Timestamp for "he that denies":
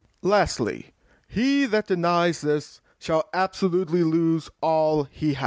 1.27-2.41